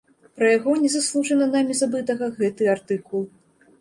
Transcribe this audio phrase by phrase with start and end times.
[0.37, 3.23] Пра яго, незаслужана намі забытага, гэты артыкул.